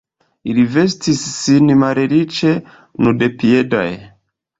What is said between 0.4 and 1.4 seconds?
Ili vestis